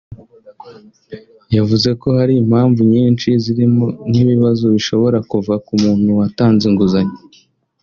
[1.55, 7.17] yavuze ko hari impamvu nyinshi zirimo nk’ibibazo bishobora kuva ku muntu watanze inguzanyo